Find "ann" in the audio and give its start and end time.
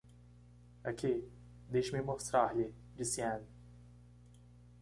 3.21-3.43